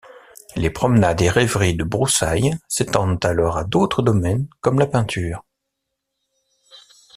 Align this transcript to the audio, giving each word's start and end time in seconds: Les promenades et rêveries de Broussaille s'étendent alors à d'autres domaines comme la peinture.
Les 0.55 0.71
promenades 0.71 1.21
et 1.21 1.29
rêveries 1.29 1.75
de 1.75 1.83
Broussaille 1.83 2.57
s'étendent 2.67 3.23
alors 3.23 3.57
à 3.59 3.63
d'autres 3.65 4.01
domaines 4.01 4.47
comme 4.59 4.79
la 4.79 4.87
peinture. 4.87 5.43